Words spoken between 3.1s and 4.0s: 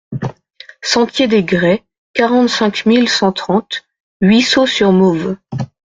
trente